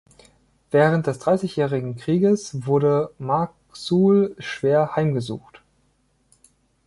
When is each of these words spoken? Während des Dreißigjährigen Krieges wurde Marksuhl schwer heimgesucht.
Während 0.71 1.05
des 1.05 1.19
Dreißigjährigen 1.19 1.95
Krieges 1.95 2.65
wurde 2.65 3.11
Marksuhl 3.19 4.35
schwer 4.39 4.95
heimgesucht. 4.95 5.61